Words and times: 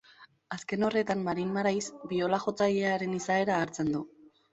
Azken 0.55 0.85
horretan, 0.85 1.19
Marin 1.27 1.51
Marais 1.57 1.89
biola-jotzailearen 2.13 3.13
izaera 3.19 3.59
agertzen 3.59 3.93
du. 3.97 4.03